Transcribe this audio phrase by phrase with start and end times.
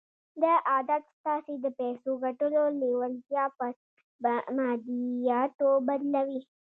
[0.41, 3.71] دا عادت ستاسې د پيسو ګټلو لېوالتیا پر
[4.57, 6.39] ماديياتو بدلوي.